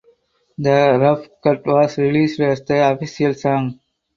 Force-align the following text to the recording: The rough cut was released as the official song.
The 0.57 0.97
rough 0.99 1.27
cut 1.43 1.63
was 1.67 1.99
released 1.99 2.39
as 2.39 2.63
the 2.63 2.91
official 2.91 3.35
song. 3.35 3.79